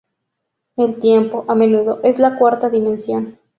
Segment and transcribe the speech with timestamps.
[0.77, 3.37] El tiempo, a menudo, es la cuarta dimensión.